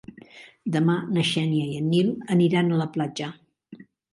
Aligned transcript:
Demà 0.75 0.95
na 1.17 1.25
Xènia 1.33 1.67
i 1.73 1.77
en 1.81 1.87
Nil 1.91 2.11
aniran 2.39 2.73
a 2.73 2.81
la 2.83 2.89
platja. 2.97 3.33